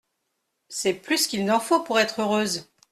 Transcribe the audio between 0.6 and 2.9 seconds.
C'est plus qu'il n'en faut pour être heureuse.